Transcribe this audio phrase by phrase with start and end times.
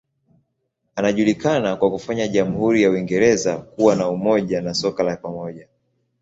[0.95, 5.67] Anajulikana kwa kufanya jamhuri ya Uingereza kuwa na umoja na soko la pamoja.